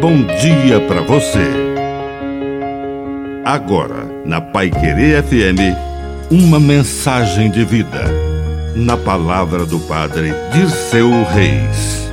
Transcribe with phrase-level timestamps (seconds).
[0.00, 1.44] bom dia para você.
[3.44, 5.76] Agora, na Pai Querer FM,
[6.30, 8.04] uma mensagem de vida.
[8.74, 12.08] Na palavra do Padre Dirceu Reis.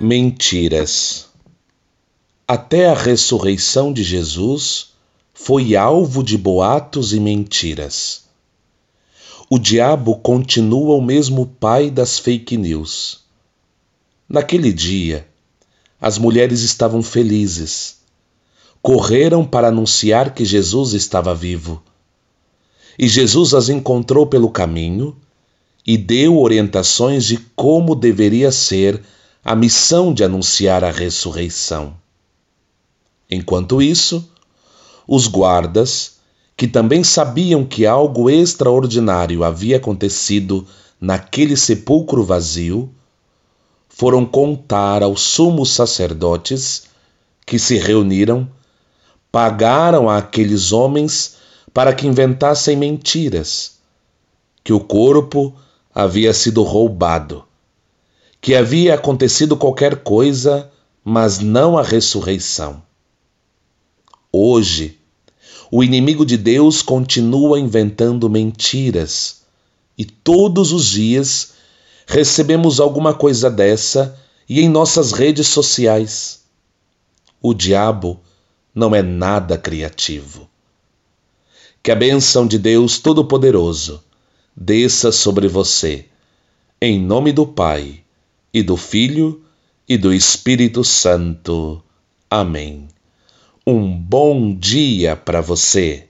[0.00, 1.26] Mentiras.
[2.46, 4.90] Até a ressurreição de Jesus
[5.32, 8.22] foi alvo de boatos e mentiras.
[9.50, 13.23] O diabo continua o mesmo pai das fake news.
[14.34, 15.28] Naquele dia,
[16.00, 17.98] as mulheres estavam felizes.
[18.82, 21.80] Correram para anunciar que Jesus estava vivo.
[22.98, 25.16] E Jesus as encontrou pelo caminho
[25.86, 29.00] e deu orientações de como deveria ser
[29.44, 31.94] a missão de anunciar a ressurreição.
[33.30, 34.28] Enquanto isso,
[35.06, 36.16] os guardas,
[36.56, 40.66] que também sabiam que algo extraordinário havia acontecido
[41.00, 42.92] naquele sepulcro vazio,
[43.96, 46.86] foram contar aos sumos sacerdotes
[47.46, 48.50] que se reuniram,
[49.30, 51.36] pagaram àqueles homens
[51.72, 53.76] para que inventassem mentiras,
[54.64, 55.54] que o corpo
[55.94, 57.44] havia sido roubado,
[58.40, 60.68] que havia acontecido qualquer coisa,
[61.04, 62.82] mas não a ressurreição.
[64.32, 64.98] Hoje,
[65.70, 69.42] o inimigo de Deus continua inventando mentiras
[69.96, 71.53] e todos os dias
[72.06, 76.44] recebemos alguma coisa dessa e em nossas redes sociais.
[77.40, 78.20] O diabo
[78.74, 80.48] não é nada criativo.
[81.82, 84.02] Que a bênção de Deus Todo-Poderoso
[84.56, 86.06] desça sobre você,
[86.80, 88.00] em nome do Pai,
[88.52, 89.42] e do Filho,
[89.88, 91.82] e do Espírito Santo.
[92.30, 92.88] Amém.
[93.66, 96.08] Um bom dia para você.